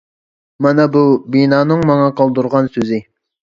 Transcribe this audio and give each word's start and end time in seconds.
مانا 0.65 0.85
بۇ 0.95 1.03
بىنانىڭ 1.37 1.85
ماڭا 1.91 2.09
قالدۇرغان 2.23 2.73
سۆزى. 2.79 3.03